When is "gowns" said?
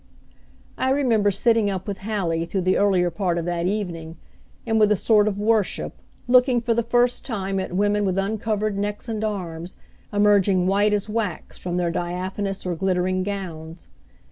13.21-13.89